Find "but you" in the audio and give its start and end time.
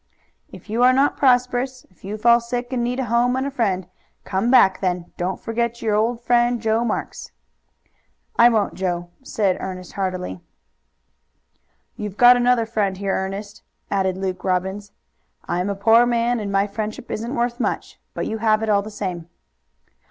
18.15-18.39